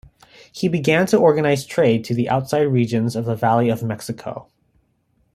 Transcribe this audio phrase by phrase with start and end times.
[0.51, 4.47] He began to organize trade to the outside regions of the Valley of Mexico.